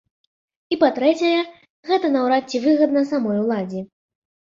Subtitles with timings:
[0.75, 1.41] І па-трэцяе,
[1.89, 3.85] гэта наўрад ці выгадна самой уладзе.